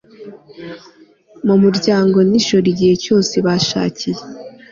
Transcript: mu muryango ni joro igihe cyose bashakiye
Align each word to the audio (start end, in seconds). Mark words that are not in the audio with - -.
mu 1.45 1.55
muryango 1.63 2.17
ni 2.29 2.39
joro 2.45 2.65
igihe 2.73 2.95
cyose 3.03 3.33
bashakiye 3.45 4.21